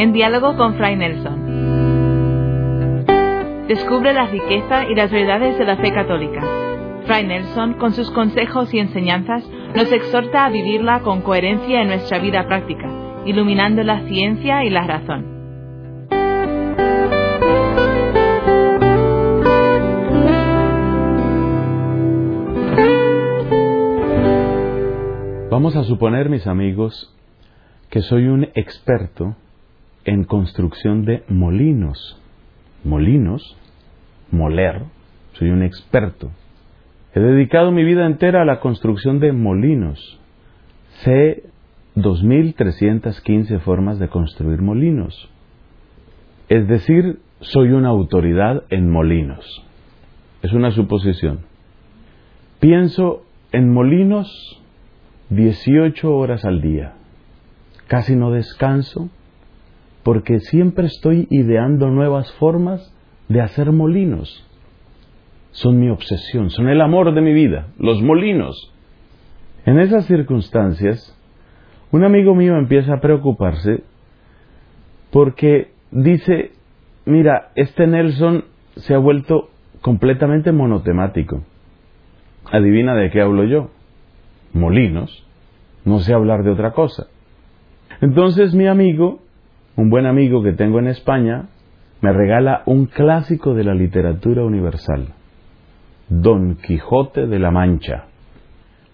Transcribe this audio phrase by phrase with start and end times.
[0.00, 3.04] en diálogo con Fray Nelson.
[3.68, 6.40] Descubre la riqueza y las verdades de la fe católica.
[7.04, 12.18] Fray Nelson, con sus consejos y enseñanzas, nos exhorta a vivirla con coherencia en nuestra
[12.18, 12.88] vida práctica,
[13.26, 15.26] iluminando la ciencia y la razón.
[25.50, 27.14] Vamos a suponer, mis amigos,
[27.90, 29.36] que soy un experto
[30.10, 32.20] en construcción de molinos.
[32.82, 33.56] Molinos,
[34.32, 34.82] moler,
[35.34, 36.32] soy un experto.
[37.14, 40.18] He dedicado mi vida entera a la construcción de molinos.
[41.04, 41.44] Sé
[41.94, 45.30] 2.315 formas de construir molinos.
[46.48, 49.64] Es decir, soy una autoridad en molinos.
[50.42, 51.42] Es una suposición.
[52.58, 54.60] Pienso en molinos
[55.28, 56.94] 18 horas al día.
[57.86, 59.08] Casi no descanso
[60.02, 62.94] porque siempre estoy ideando nuevas formas
[63.28, 64.46] de hacer molinos.
[65.52, 68.72] Son mi obsesión, son el amor de mi vida, los molinos.
[69.66, 71.16] En esas circunstancias,
[71.90, 73.82] un amigo mío empieza a preocuparse
[75.10, 76.52] porque dice,
[77.04, 78.44] mira, este Nelson
[78.76, 81.42] se ha vuelto completamente monotemático.
[82.50, 83.70] Adivina de qué hablo yo
[84.52, 85.24] molinos,
[85.84, 87.06] no sé hablar de otra cosa.
[88.00, 89.20] Entonces mi amigo,
[89.80, 91.46] un buen amigo que tengo en España,
[92.02, 95.06] me regala un clásico de la literatura universal,
[96.10, 98.04] Don Quijote de la Mancha.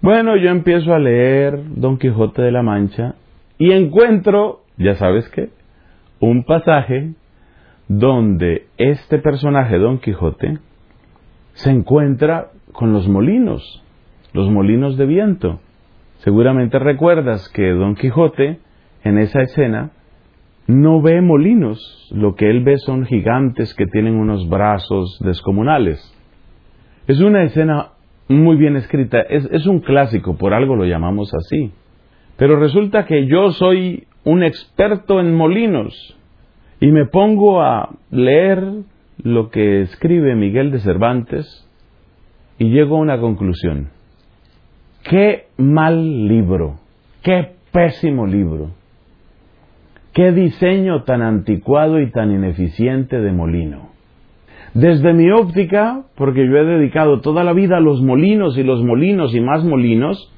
[0.01, 3.17] Bueno, yo empiezo a leer Don Quijote de la Mancha
[3.59, 5.49] y encuentro, ya sabes qué,
[6.21, 7.15] un pasaje
[7.89, 10.59] donde este personaje, Don Quijote,
[11.55, 13.83] se encuentra con los molinos
[14.33, 15.59] los molinos de viento.
[16.19, 18.61] Seguramente recuerdas que Don Quijote,
[19.03, 19.91] en esa escena,
[20.67, 26.13] no ve molinos, lo que él ve son gigantes que tienen unos brazos descomunales.
[27.07, 27.91] Es una escena
[28.29, 31.73] muy bien escrita, es, un clásico, por algo lo llamamos así.
[32.37, 36.17] Pero resulta que yo soy un experto en molinos
[36.81, 38.63] y me pongo a leer
[39.23, 41.69] lo que escribe Miguel de Cervantes
[42.59, 43.91] y llego a una conclusión.
[45.05, 46.81] Qué mal libro,
[47.23, 48.73] qué pésimo libro,
[50.17, 53.91] qué diseño tan anticuado y tan ineficiente de molino.
[54.73, 58.83] Desde mi óptica, porque yo he dedicado toda la vida a los molinos y los
[58.83, 60.33] molinos y más molinos,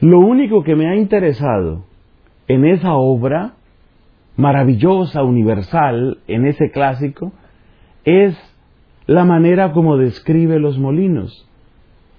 [0.00, 1.84] lo único que me ha interesado
[2.46, 3.54] en esa obra
[4.36, 7.32] maravillosa, universal, en ese clásico,
[8.04, 8.38] es
[9.08, 11.44] la manera como describe los molinos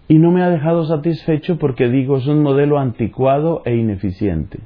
[0.10, 4.60] y no me ha dejado satisfecho porque digo es un modelo anticuado e ineficiente.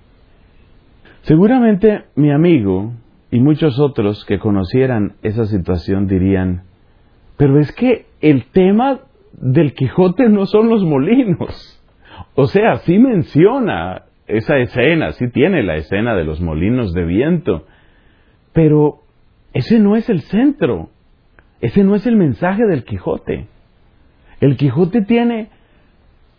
[1.24, 2.92] Seguramente mi amigo
[3.32, 6.64] y muchos otros que conocieran esa situación dirían,
[7.38, 9.00] pero es que el tema
[9.32, 11.82] del Quijote no son los molinos.
[12.36, 17.68] O sea, sí menciona esa escena, sí tiene la escena de los molinos de viento,
[18.52, 19.00] pero
[19.54, 20.90] ese no es el centro,
[21.62, 23.48] ese no es el mensaje del Quijote.
[24.42, 25.52] El Quijote tiene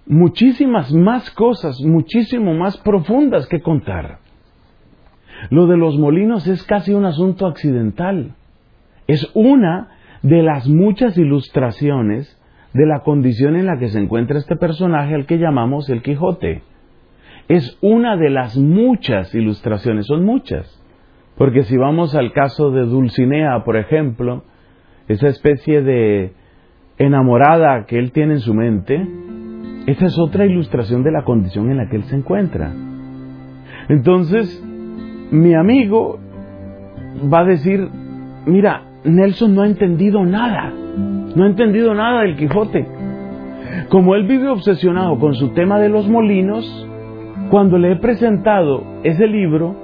[0.04, 4.18] muchísimas más cosas, muchísimo más profundas que contar.
[5.50, 8.34] Lo de los molinos es casi un asunto accidental.
[9.06, 9.88] Es una
[10.22, 12.40] de las muchas ilustraciones
[12.72, 16.62] de la condición en la que se encuentra este personaje al que llamamos el Quijote.
[17.48, 20.80] Es una de las muchas ilustraciones, son muchas.
[21.36, 24.44] Porque si vamos al caso de Dulcinea, por ejemplo,
[25.08, 26.32] esa especie de
[26.98, 29.06] enamorada que él tiene en su mente,
[29.86, 32.72] esa es otra ilustración de la condición en la que él se encuentra.
[33.88, 34.64] Entonces,
[35.30, 36.18] mi amigo
[37.32, 37.88] va a decir,
[38.46, 40.72] mira, Nelson no ha entendido nada,
[41.34, 42.86] no ha entendido nada del Quijote.
[43.88, 46.88] Como él vive obsesionado con su tema de los molinos,
[47.50, 49.74] cuando le he presentado ese libro,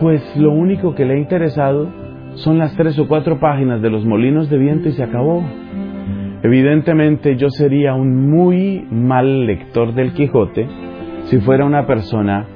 [0.00, 1.88] pues lo único que le ha interesado
[2.34, 5.42] son las tres o cuatro páginas de los molinos de viento y se acabó.
[6.42, 10.66] Evidentemente yo sería un muy mal lector del Quijote
[11.24, 12.46] si fuera una persona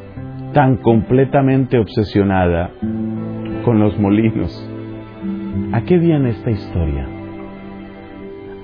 [0.56, 2.70] tan completamente obsesionada
[3.62, 4.50] con los molinos.
[5.74, 7.06] ¿A qué viene esta historia?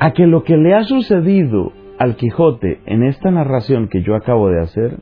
[0.00, 4.48] A que lo que le ha sucedido al Quijote en esta narración que yo acabo
[4.48, 5.00] de hacer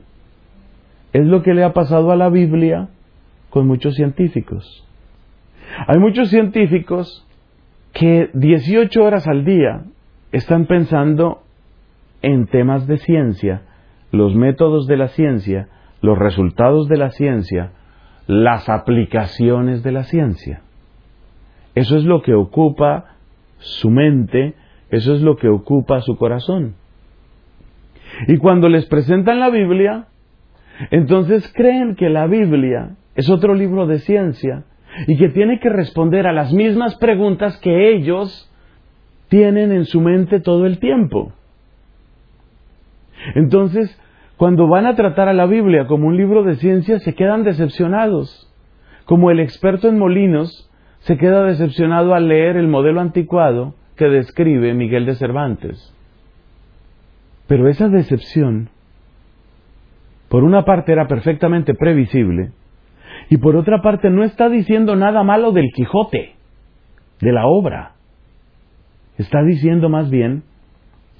[1.13, 2.89] es lo que le ha pasado a la Biblia
[3.51, 4.85] con muchos científicos.
[5.87, 7.25] Hay muchos científicos
[7.93, 9.83] que 18 horas al día
[10.33, 11.43] están pensando
[12.21, 13.61] en temas de ciencia,
[14.11, 15.69] los métodos de la ciencia,
[16.01, 17.71] los resultados de la ciencia,
[18.27, 20.61] las aplicaciones de la ciencia.
[21.75, 23.15] Eso es lo que ocupa
[23.57, 24.55] su mente,
[24.89, 26.75] eso es lo que ocupa su corazón.
[28.27, 30.07] Y cuando les presentan la Biblia,
[30.89, 34.65] entonces creen que la Biblia es otro libro de ciencia
[35.07, 38.51] y que tiene que responder a las mismas preguntas que ellos
[39.29, 41.31] tienen en su mente todo el tiempo.
[43.35, 43.97] Entonces,
[44.41, 48.51] cuando van a tratar a la Biblia como un libro de ciencia, se quedan decepcionados.
[49.05, 50.67] Como el experto en molinos
[51.01, 55.95] se queda decepcionado al leer el modelo anticuado que describe Miguel de Cervantes.
[57.45, 58.69] Pero esa decepción,
[60.27, 62.49] por una parte era perfectamente previsible,
[63.29, 66.33] y por otra parte no está diciendo nada malo del Quijote,
[67.19, 67.91] de la obra.
[69.19, 70.41] Está diciendo más bien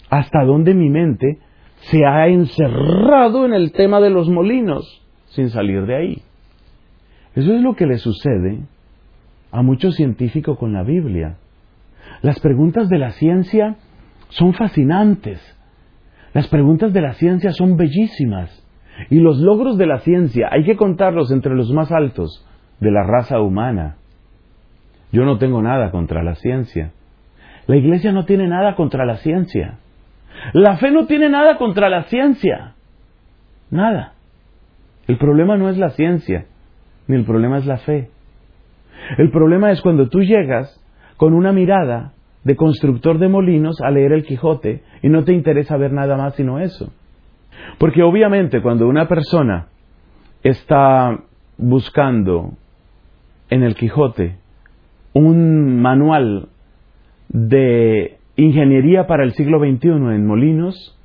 [0.09, 1.37] hasta dónde mi mente
[1.81, 6.21] se ha encerrado en el tema de los molinos sin salir de ahí.
[7.35, 8.59] Eso es lo que le sucede
[9.51, 11.37] a muchos científicos con la Biblia.
[12.21, 13.77] Las preguntas de la ciencia
[14.29, 15.39] son fascinantes.
[16.33, 18.57] Las preguntas de la ciencia son bellísimas.
[19.09, 22.45] Y los logros de la ciencia hay que contarlos entre los más altos
[22.79, 23.95] de la raza humana.
[25.11, 26.91] Yo no tengo nada contra la ciencia.
[27.67, 29.79] La iglesia no tiene nada contra la ciencia.
[30.53, 32.75] La fe no tiene nada contra la ciencia.
[33.69, 34.13] Nada.
[35.07, 36.45] El problema no es la ciencia,
[37.07, 38.09] ni el problema es la fe.
[39.17, 40.79] El problema es cuando tú llegas
[41.17, 42.13] con una mirada
[42.43, 46.35] de constructor de molinos a leer el Quijote y no te interesa ver nada más
[46.35, 46.91] sino eso.
[47.77, 49.67] Porque obviamente cuando una persona
[50.43, 51.19] está
[51.57, 52.53] buscando
[53.49, 54.37] en el Quijote
[55.13, 56.47] un manual
[57.29, 60.97] de ingeniería para el siglo XXI en molinos,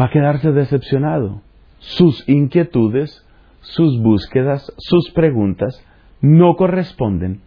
[0.00, 1.42] va a quedarse decepcionado.
[1.78, 3.26] Sus inquietudes,
[3.60, 5.84] sus búsquedas, sus preguntas
[6.20, 7.40] no corresponden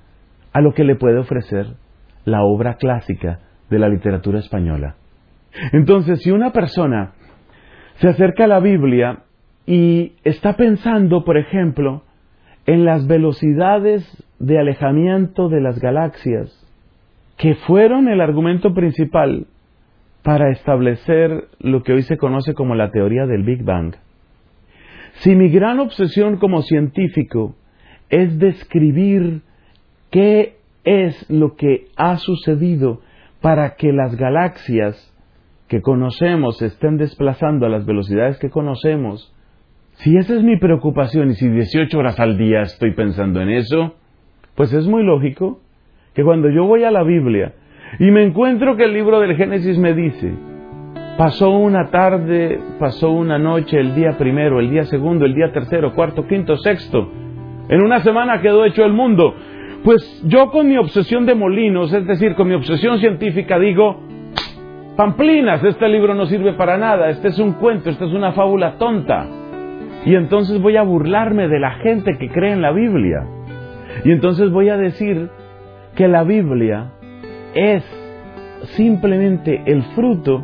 [0.54, 1.76] a lo que le puede ofrecer
[2.26, 3.40] la obra clásica
[3.70, 4.96] de la literatura española.
[5.72, 7.14] Entonces, si una persona
[7.96, 9.24] se acerca a la Biblia
[9.66, 12.04] y está pensando, por ejemplo,
[12.66, 14.06] en las velocidades
[14.40, 16.68] de alejamiento de las galaxias,
[17.42, 19.48] que fueron el argumento principal
[20.22, 23.96] para establecer lo que hoy se conoce como la teoría del Big Bang.
[25.22, 27.56] Si mi gran obsesión como científico
[28.12, 29.42] es describir
[30.12, 33.02] qué es lo que ha sucedido
[33.42, 35.12] para que las galaxias
[35.68, 39.34] que conocemos estén desplazando a las velocidades que conocemos,
[39.94, 43.96] si esa es mi preocupación y si 18 horas al día estoy pensando en eso,
[44.54, 45.60] pues es muy lógico
[46.14, 47.54] que cuando yo voy a la Biblia
[48.00, 50.34] y me encuentro que el libro del Génesis me dice,
[51.18, 55.94] pasó una tarde, pasó una noche, el día primero, el día segundo, el día tercero,
[55.94, 57.12] cuarto, quinto, sexto,
[57.70, 59.36] en una semana quedó hecho el mundo.
[59.84, 64.00] Pues yo con mi obsesión de molinos, es decir, con mi obsesión científica, digo,
[64.96, 68.78] Pamplinas, este libro no sirve para nada, este es un cuento, esta es una fábula
[68.78, 69.26] tonta.
[70.06, 73.26] Y entonces voy a burlarme de la gente que cree en la Biblia.
[74.04, 75.30] Y entonces voy a decir
[75.96, 76.92] que la Biblia
[77.54, 77.84] es
[78.76, 80.44] simplemente el fruto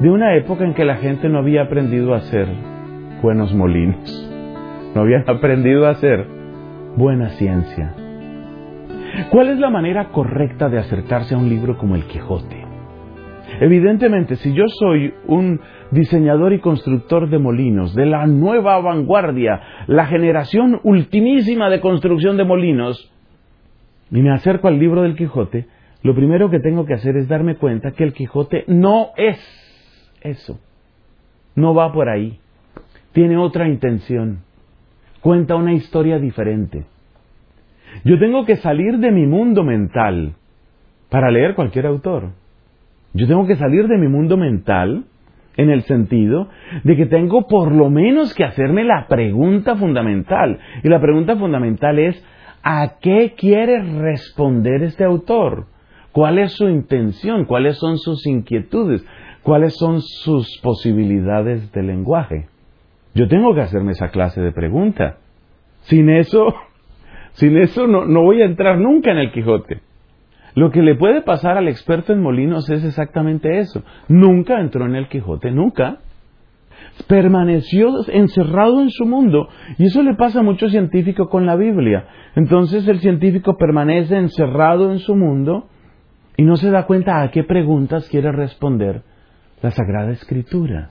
[0.00, 2.48] de una época en que la gente no había aprendido a hacer
[3.22, 4.30] buenos molinos,
[4.94, 6.26] no habían aprendido a hacer
[6.96, 7.94] buena ciencia.
[9.30, 12.64] ¿Cuál es la manera correcta de acercarse a un libro como el Quijote?
[13.60, 20.06] Evidentemente, si yo soy un diseñador y constructor de molinos, de la nueva vanguardia, la
[20.06, 23.12] generación ultimísima de construcción de molinos,
[24.10, 25.66] y me acerco al libro del Quijote,
[26.02, 29.38] lo primero que tengo que hacer es darme cuenta que el Quijote no es
[30.20, 30.60] eso,
[31.54, 32.38] no va por ahí,
[33.12, 34.48] tiene otra intención
[35.20, 36.84] cuenta una historia diferente.
[38.04, 40.34] Yo tengo que salir de mi mundo mental
[41.10, 42.30] para leer cualquier autor.
[43.14, 45.04] Yo tengo que salir de mi mundo mental
[45.56, 46.48] en el sentido
[46.84, 50.58] de que tengo por lo menos que hacerme la pregunta fundamental.
[50.82, 52.24] Y la pregunta fundamental es,
[52.62, 55.66] ¿a qué quiere responder este autor?
[56.12, 57.44] ¿Cuál es su intención?
[57.44, 59.04] ¿Cuáles son sus inquietudes?
[59.42, 62.48] ¿Cuáles son sus posibilidades de lenguaje?
[63.14, 65.18] Yo tengo que hacerme esa clase de pregunta.
[65.82, 66.54] Sin eso,
[67.32, 69.80] sin eso no, no voy a entrar nunca en el Quijote.
[70.54, 73.84] Lo que le puede pasar al experto en molinos es exactamente eso.
[74.08, 75.98] Nunca entró en el Quijote, nunca.
[77.06, 79.48] Permaneció encerrado en su mundo.
[79.78, 82.06] Y eso le pasa a muchos científicos con la Biblia.
[82.34, 85.68] Entonces el científico permanece encerrado en su mundo
[86.36, 89.02] y no se da cuenta a qué preguntas quiere responder
[89.62, 90.90] la Sagrada Escritura.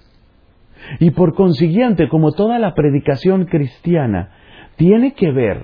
[0.99, 4.31] Y por consiguiente, como toda la predicación cristiana
[4.75, 5.61] tiene que ver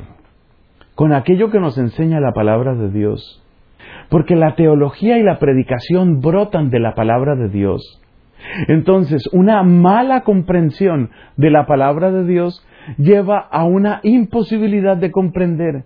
[0.96, 3.44] con aquello que nos enseña la palabra de Dios.
[4.10, 8.02] Porque la teología y la predicación brotan de la palabra de Dios.
[8.68, 12.66] Entonces, una mala comprensión de la palabra de Dios
[12.98, 15.84] lleva a una imposibilidad de comprender,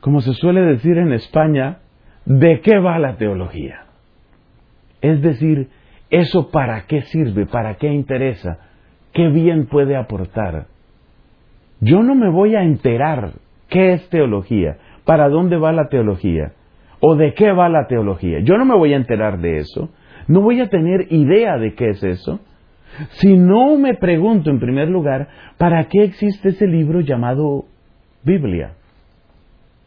[0.00, 1.78] como se suele decir en España,
[2.24, 3.84] de qué va la teología.
[5.00, 5.68] Es decir,
[6.10, 8.58] eso para qué sirve, para qué interesa,
[9.12, 10.66] qué bien puede aportar.
[11.80, 13.32] Yo no me voy a enterar
[13.68, 16.52] qué es teología, para dónde va la teología,
[17.00, 18.40] o de qué va la teología.
[18.40, 19.90] Yo no me voy a enterar de eso,
[20.28, 22.40] no voy a tener idea de qué es eso,
[23.10, 25.28] si no me pregunto en primer lugar,
[25.58, 27.64] ¿para qué existe ese libro llamado
[28.22, 28.74] Biblia?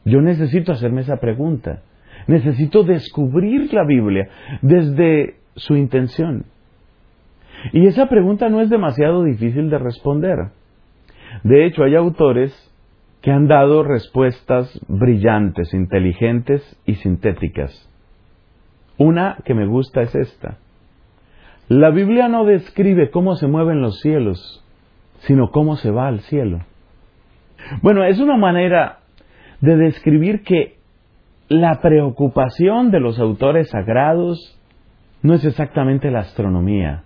[0.04, 1.82] Yo necesito hacerme esa pregunta.
[2.28, 4.28] Necesito descubrir la Biblia
[4.62, 6.46] desde su intención.
[7.74, 10.38] Y esa pregunta no es demasiado difícil de responder.
[11.44, 12.54] De hecho, hay autores
[13.22, 17.90] que han dado respuestas brillantes, inteligentes y sintéticas.
[18.98, 20.58] Una que me gusta es esta.
[21.68, 24.64] La Biblia no describe cómo se mueven los cielos,
[25.20, 26.60] sino cómo se va al cielo.
[27.82, 29.00] Bueno, es una manera
[29.62, 30.78] de describir que
[31.50, 34.58] la preocupación de los autores sagrados
[35.22, 37.04] no es exactamente la astronomía.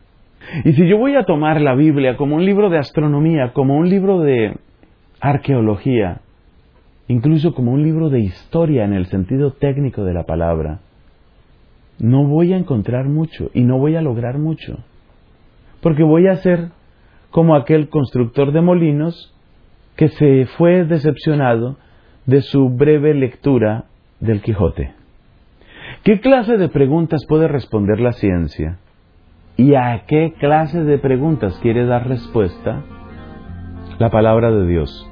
[0.64, 3.90] Y si yo voy a tomar la Biblia como un libro de astronomía, como un
[3.90, 4.58] libro de
[5.20, 6.22] arqueología,
[7.08, 10.80] incluso como un libro de historia en el sentido técnico de la palabra,
[12.02, 14.80] no voy a encontrar mucho y no voy a lograr mucho.
[15.82, 16.70] Porque voy a ser
[17.30, 19.36] como aquel constructor de molinos
[19.96, 21.78] que se fue decepcionado
[22.26, 23.86] de su breve lectura
[24.20, 24.94] del Quijote.
[26.04, 28.80] ¿Qué clase de preguntas puede responder la ciencia?
[29.56, 32.82] ¿Y a qué clase de preguntas quiere dar respuesta
[34.00, 35.08] la palabra de Dios?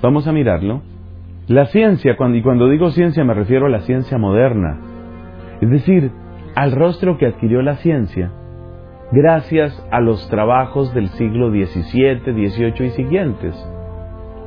[0.00, 0.80] Vamos a mirarlo.
[1.46, 4.85] La ciencia, y cuando digo ciencia me refiero a la ciencia moderna,
[5.60, 6.12] es decir,
[6.54, 8.32] al rostro que adquirió la ciencia
[9.12, 13.72] gracias a los trabajos del siglo XVII, XVIII y siguientes.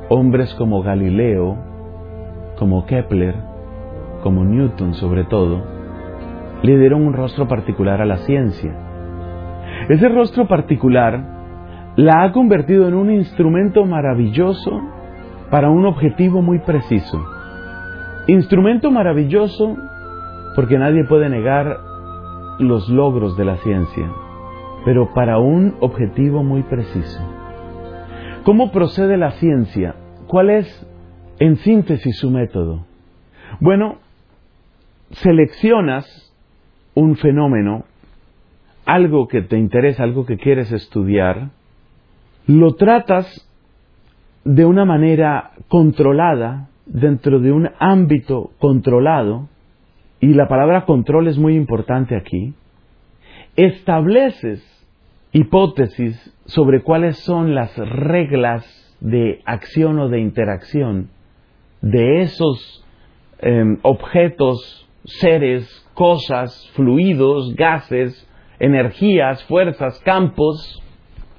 [0.08, 1.56] Hombres como Galileo,
[2.58, 3.36] como Kepler,
[4.22, 5.62] como Newton sobre todo,
[6.62, 8.72] le dieron un rostro particular a la ciencia.
[9.88, 11.40] Ese rostro particular
[11.96, 14.80] la ha convertido en un instrumento maravilloso
[15.50, 17.18] para un objetivo muy preciso.
[18.26, 19.76] Instrumento maravilloso
[20.54, 21.78] porque nadie puede negar
[22.58, 24.10] los logros de la ciencia,
[24.84, 27.20] pero para un objetivo muy preciso.
[28.44, 29.94] ¿Cómo procede la ciencia?
[30.26, 30.86] ¿Cuál es,
[31.38, 32.86] en síntesis, su método?
[33.60, 33.98] Bueno,
[35.10, 36.32] seleccionas
[36.94, 37.84] un fenómeno,
[38.84, 41.50] algo que te interesa, algo que quieres estudiar,
[42.46, 43.46] lo tratas
[44.44, 49.48] de una manera controlada, dentro de un ámbito controlado,
[50.20, 52.54] y la palabra control es muy importante aquí,
[53.56, 54.62] estableces
[55.32, 58.64] hipótesis sobre cuáles son las reglas
[59.00, 61.10] de acción o de interacción
[61.80, 62.84] de esos
[63.38, 70.82] em, objetos, seres, cosas, fluidos, gases, energías, fuerzas, campos,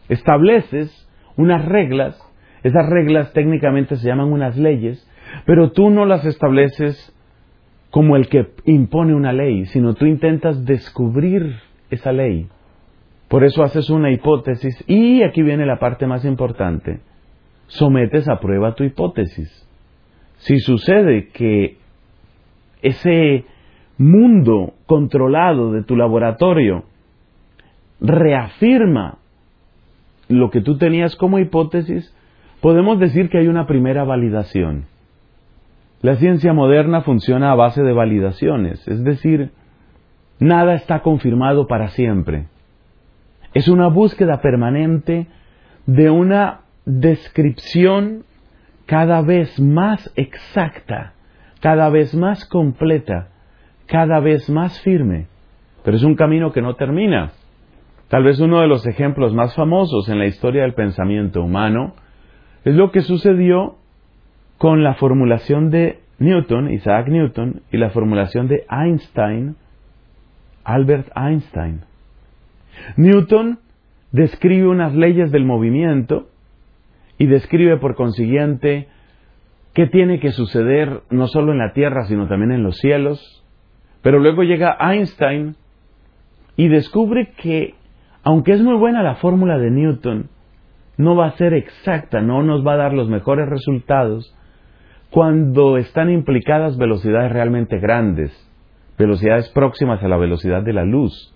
[0.10, 1.08] estableces
[1.38, 2.20] unas reglas,
[2.64, 5.08] esas reglas técnicamente se llaman unas leyes,
[5.46, 7.16] pero tú no las estableces
[7.92, 11.58] como el que impone una ley, sino tú intentas descubrir
[11.90, 12.48] esa ley.
[13.28, 17.02] Por eso haces una hipótesis y aquí viene la parte más importante.
[17.68, 19.68] Sometes a prueba tu hipótesis.
[20.38, 21.78] Si sucede que
[22.82, 23.46] ese
[23.98, 26.86] mundo controlado de tu laboratorio
[28.00, 29.20] reafirma
[30.28, 32.16] lo que tú tenías como hipótesis,
[32.62, 34.86] podemos decir que hay una primera validación.
[36.02, 39.52] La ciencia moderna funciona a base de validaciones, es decir,
[40.40, 42.48] nada está confirmado para siempre.
[43.54, 45.28] Es una búsqueda permanente
[45.86, 48.24] de una descripción
[48.88, 51.14] cada vez más exacta,
[51.60, 53.30] cada vez más completa,
[53.86, 55.28] cada vez más firme.
[55.84, 57.34] Pero es un camino que no termina.
[58.08, 61.94] Tal vez uno de los ejemplos más famosos en la historia del pensamiento humano
[62.66, 63.76] es lo que sucedió
[64.62, 69.56] con la formulación de Newton, Isaac Newton, y la formulación de Einstein,
[70.64, 71.82] Albert Einstein.
[72.96, 73.58] Newton
[74.12, 76.28] describe unas leyes del movimiento
[77.18, 78.88] y describe por consiguiente
[79.74, 83.44] qué tiene que suceder no solo en la Tierra, sino también en los cielos.
[84.04, 85.56] Pero luego llega Einstein
[86.56, 87.74] y descubre que,
[88.22, 90.30] aunque es muy buena la fórmula de Newton,
[90.98, 94.38] no va a ser exacta, no nos va a dar los mejores resultados
[95.12, 98.32] cuando están implicadas velocidades realmente grandes,
[98.98, 101.36] velocidades próximas a la velocidad de la luz.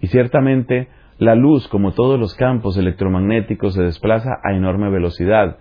[0.00, 5.58] Y ciertamente la luz, como todos los campos electromagnéticos, se desplaza a enorme velocidad.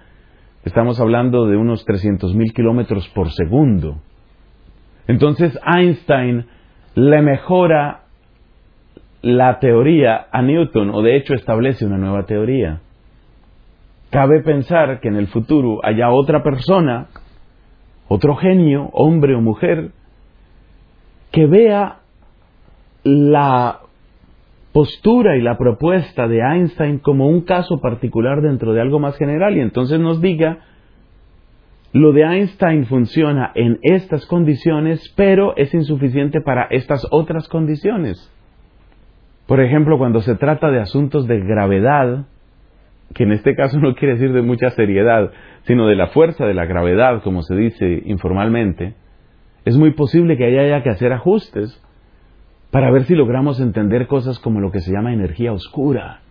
[0.64, 3.98] Estamos hablando de unos 300.000 kilómetros por segundo.
[5.08, 6.46] Entonces Einstein
[6.96, 8.04] le mejora
[9.22, 12.82] la teoría a Newton, o de hecho establece una nueva teoría.
[14.10, 17.08] Cabe pensar que en el futuro haya otra persona,
[18.08, 19.92] otro genio, hombre o mujer,
[21.32, 21.98] que vea
[23.04, 23.80] la
[24.72, 29.58] postura y la propuesta de Einstein como un caso particular dentro de algo más general
[29.58, 30.60] y entonces nos diga,
[31.94, 38.32] lo de Einstein funciona en estas condiciones, pero es insuficiente para estas otras condiciones.
[39.48, 42.26] Por ejemplo, cuando se trata de asuntos de gravedad,
[43.14, 45.32] que en este caso no quiere decir de mucha seriedad,
[45.64, 48.96] sino de la fuerza de la gravedad, como se dice informalmente,
[49.66, 51.84] es muy posible que haya que hacer ajustes
[52.72, 56.22] para ver si logramos entender cosas como lo que se llama energía oscura.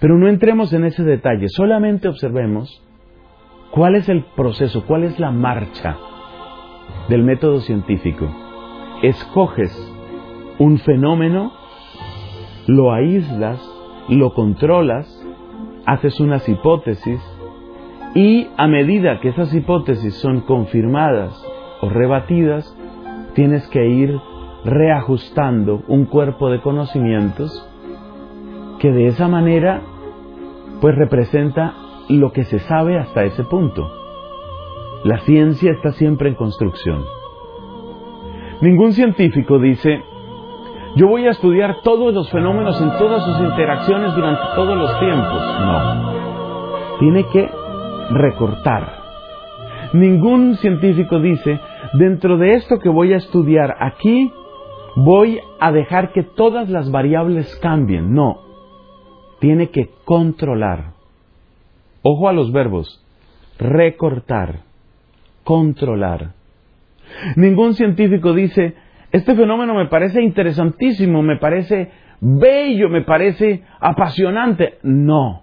[0.00, 2.82] Pero no entremos en ese detalle, solamente observemos
[3.70, 5.96] cuál es el proceso, cuál es la marcha
[7.08, 8.28] del método científico.
[9.02, 9.72] Escoges
[10.58, 11.52] un fenómeno,
[12.66, 13.60] lo aíslas,
[14.08, 15.13] lo controlas,
[15.86, 17.20] haces unas hipótesis
[18.14, 21.34] y a medida que esas hipótesis son confirmadas
[21.80, 22.76] o rebatidas,
[23.34, 24.16] tienes que ir
[24.64, 27.68] reajustando un cuerpo de conocimientos
[28.78, 29.82] que de esa manera
[30.80, 31.74] pues representa
[32.08, 33.90] lo que se sabe hasta ese punto.
[35.04, 37.04] La ciencia está siempre en construcción.
[38.60, 40.02] Ningún científico dice,
[40.96, 45.42] yo voy a estudiar todos los fenómenos en todas sus interacciones durante todos los tiempos.
[45.60, 46.98] No.
[47.00, 47.50] Tiene que
[48.10, 49.02] recortar.
[49.92, 51.58] Ningún científico dice,
[51.94, 54.32] dentro de esto que voy a estudiar aquí,
[54.96, 58.14] voy a dejar que todas las variables cambien.
[58.14, 58.38] No.
[59.40, 60.92] Tiene que controlar.
[62.02, 63.04] Ojo a los verbos.
[63.58, 64.60] Recortar.
[65.42, 66.34] Controlar.
[67.36, 68.74] Ningún científico dice,
[69.14, 74.78] este fenómeno me parece interesantísimo, me parece bello, me parece apasionante.
[74.82, 75.42] No,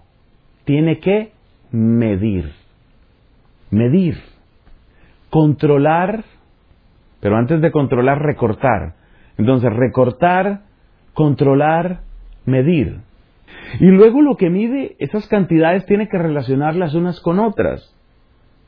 [0.66, 1.32] tiene que
[1.72, 2.52] medir.
[3.70, 4.18] Medir.
[5.30, 6.26] Controlar,
[7.22, 8.96] pero antes de controlar, recortar.
[9.38, 10.64] Entonces, recortar,
[11.14, 12.02] controlar,
[12.46, 13.00] medir.
[13.80, 17.96] Y luego lo que mide esas cantidades tiene que relacionarlas unas con otras.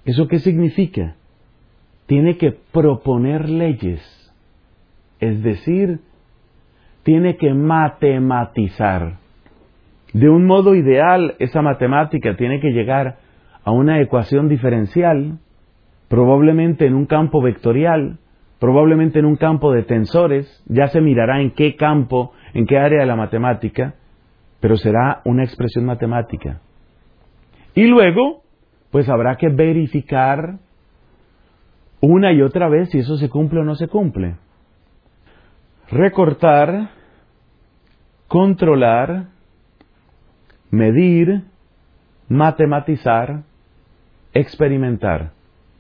[0.05, 1.17] ¿Eso qué significa?
[2.05, 4.22] Tiene que proponer leyes
[5.23, 6.01] es decir,
[7.03, 9.19] tiene que matematizar.
[10.13, 13.17] De un modo ideal, esa matemática tiene que llegar
[13.63, 15.39] a una ecuación diferencial,
[16.09, 18.19] probablemente en un campo vectorial,
[18.59, 22.99] probablemente en un campo de tensores, ya se mirará en qué campo, en qué área
[22.99, 23.95] de la matemática,
[24.59, 26.59] pero será una expresión matemática.
[27.75, 28.43] Y luego,
[28.91, 30.59] pues habrá que verificar
[32.01, 34.35] una y otra vez si eso se cumple o no se cumple
[35.93, 36.89] recortar,
[38.27, 39.27] controlar,
[40.71, 41.43] medir,
[42.27, 43.43] matematizar,
[44.33, 45.33] experimentar.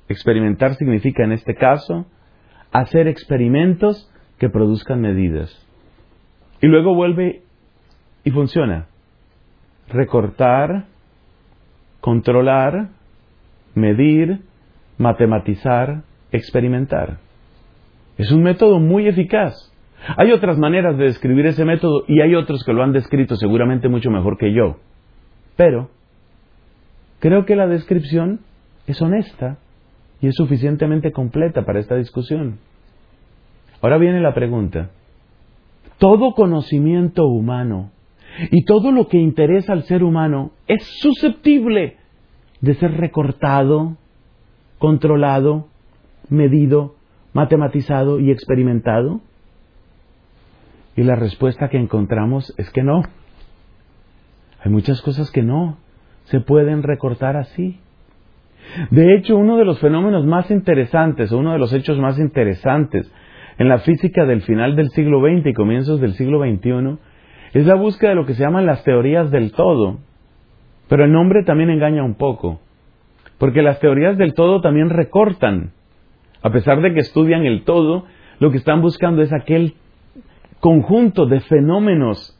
[0.07, 2.05] Experimentar significa en este caso
[2.71, 5.49] hacer experimentos que produzcan medidas.
[6.61, 7.41] Y luego vuelve
[8.23, 8.85] y funciona.
[9.89, 10.85] Recortar,
[12.01, 12.89] controlar,
[13.73, 14.41] medir,
[14.99, 17.17] matematizar, experimentar.
[18.17, 19.72] Es un método muy eficaz.
[20.17, 23.87] Hay otras maneras de describir ese método y hay otros que lo han descrito seguramente
[23.87, 24.77] mucho mejor que yo.
[25.55, 25.89] Pero
[27.19, 28.41] creo que la descripción
[28.85, 29.57] es honesta
[30.19, 32.59] y es suficientemente completa para esta discusión.
[33.81, 34.89] Ahora viene la pregunta.
[35.97, 37.91] Todo conocimiento humano
[38.51, 41.97] y todo lo que interesa al ser humano es susceptible
[42.61, 43.97] de ser recortado,
[44.79, 45.67] controlado,
[46.29, 46.95] medido,
[47.33, 49.21] matematizado y experimentado.
[50.95, 53.03] Y la respuesta que encontramos es que no.
[54.63, 55.77] Hay muchas cosas que no
[56.25, 57.79] se pueden recortar así.
[58.91, 63.11] De hecho, uno de los fenómenos más interesantes, o uno de los hechos más interesantes
[63.57, 66.97] en la física del final del siglo XX y comienzos del siglo XXI,
[67.53, 69.99] es la búsqueda de lo que se llaman las teorías del todo.
[70.87, 72.61] Pero el nombre también engaña un poco,
[73.37, 75.71] porque las teorías del todo también recortan.
[76.41, 78.05] A pesar de que estudian el todo,
[78.39, 79.75] lo que están buscando es aquel
[80.63, 82.39] conjunto de fenómenos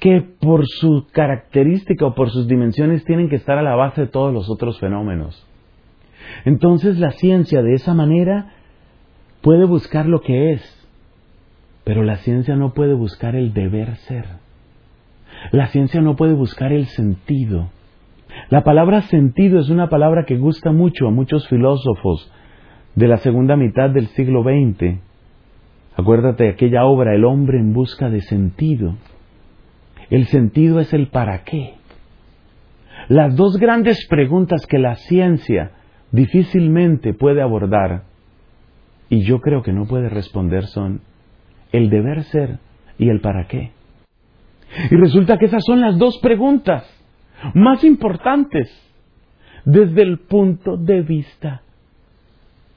[0.00, 4.06] que por su característica o por sus dimensiones tienen que estar a la base de
[4.06, 5.46] todos los otros fenómenos.
[6.46, 8.54] Entonces la ciencia de esa manera
[9.42, 10.88] puede buscar lo que es,
[11.84, 14.24] pero la ciencia no puede buscar el deber ser.
[15.52, 17.68] La ciencia no puede buscar el sentido.
[18.48, 22.32] La palabra sentido es una palabra que gusta mucho a muchos filósofos
[22.94, 24.98] de la segunda mitad del siglo XX.
[25.96, 28.96] Acuérdate de aquella obra, El hombre en busca de sentido.
[30.10, 31.74] El sentido es el para qué.
[33.08, 35.72] Las dos grandes preguntas que la ciencia
[36.10, 38.04] difícilmente puede abordar
[39.08, 41.02] y yo creo que no puede responder son
[41.72, 42.58] el deber ser
[42.98, 43.72] y el para qué.
[44.90, 46.84] Y resulta que esas son las dos preguntas
[47.54, 48.68] más importantes
[49.64, 51.62] desde el punto de vista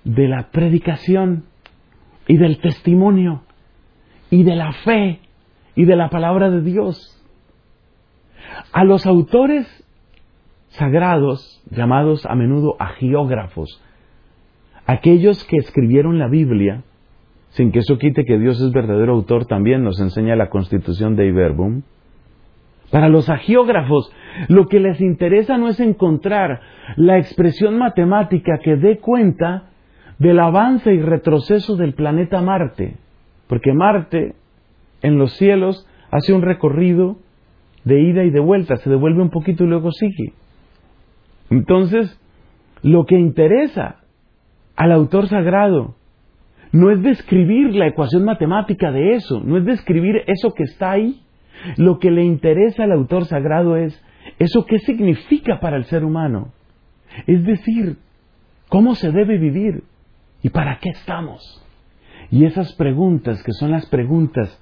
[0.04, 1.46] de la predicación
[2.28, 3.44] y del testimonio
[4.30, 5.20] y de la fe
[5.76, 7.13] y de la palabra de Dios.
[8.74, 9.68] A los autores
[10.70, 13.82] sagrados, llamados a menudo agiógrafos,
[14.86, 16.84] aquellos que escribieron la Biblia,
[17.50, 21.28] sin que eso quite que Dios es verdadero autor, también nos enseña la constitución de
[21.28, 21.84] Iberbum.
[22.92, 24.12] Para los agiógrafos,
[24.48, 26.62] lo que les interesa no es encontrar
[26.96, 29.72] la expresión matemática que dé cuenta
[30.20, 32.98] del avance y retroceso del planeta Marte,
[33.48, 34.36] porque Marte
[35.02, 37.18] en los cielos hace un recorrido
[37.84, 40.34] de ida y de vuelta, se devuelve un poquito y luego sigue.
[41.50, 42.20] Entonces,
[42.82, 43.98] lo que interesa
[44.76, 45.96] al autor sagrado
[46.72, 51.22] no es describir la ecuación matemática de eso, no es describir eso que está ahí.
[51.78, 54.00] Lo que le interesa al autor sagrado es
[54.38, 56.52] eso qué significa para el ser humano.
[57.26, 57.98] Es decir,
[58.70, 59.84] cómo se debe vivir
[60.43, 61.63] y para qué estamos.
[62.32, 64.62] Y esas preguntas, que son las preguntas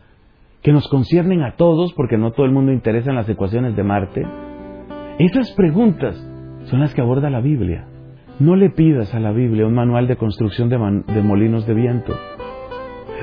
[0.61, 3.83] que nos conciernen a todos, porque no todo el mundo interesa en las ecuaciones de
[3.83, 4.25] Marte,
[5.19, 6.15] esas preguntas
[6.65, 7.85] son las que aborda la Biblia.
[8.39, 12.13] No le pidas a la Biblia un manual de construcción de, molinos de viento.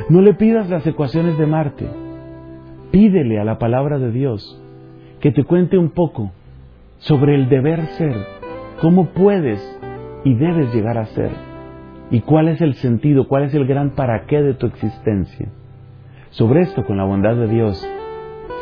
[0.09, 1.87] No le pidas las ecuaciones de Marte.
[2.91, 4.59] Pídele a la palabra de Dios
[5.21, 6.33] que te cuente un poco
[6.99, 8.17] sobre el deber ser,
[8.81, 9.61] cómo puedes
[10.25, 11.31] y debes llegar a ser,
[12.13, 15.49] y cuál es el sentido, cuál es el gran para qué de tu existencia.
[16.29, 17.83] Sobre esto, con la bondad de Dios,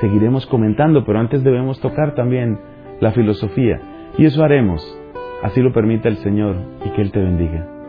[0.00, 2.58] seguiremos comentando, pero antes debemos tocar también
[3.00, 3.80] la filosofía.
[4.16, 4.80] Y eso haremos,
[5.42, 7.79] así lo permite el Señor, y que Él te bendiga.